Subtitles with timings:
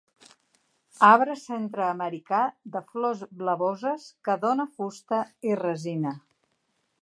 [1.07, 2.39] Arbre centreamericà
[2.77, 6.17] de flors blavoses que dóna fusta i resina.